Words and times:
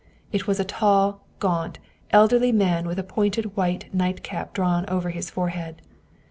It 0.31 0.47
was 0.47 0.59
a 0.59 0.65
tall, 0.65 1.21
gaunt, 1.37 1.77
elderly 2.09 2.51
man 2.51 2.87
with 2.87 2.97
a 2.97 3.03
pointed 3.03 3.55
white 3.55 3.93
night 3.93 4.23
cap 4.23 4.51
drawn 4.51 4.83
over 4.89 5.11
his 5.11 5.29
forehead. 5.29 5.79